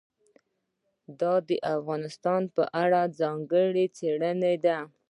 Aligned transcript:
دا 1.19 1.33
د 1.47 1.49
افغانستان 1.75 2.41
په 2.55 2.63
اړه 2.83 3.01
ځانګړې 3.19 3.85
څېړنه 3.97 4.53
ده. 4.65 4.77